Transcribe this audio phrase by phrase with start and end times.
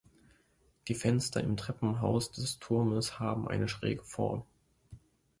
[0.87, 4.41] Die Fenster im Treppenhaus des Turmes haben eine schräge Form.